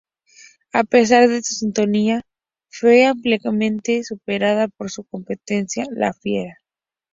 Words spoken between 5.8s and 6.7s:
'La fiera'.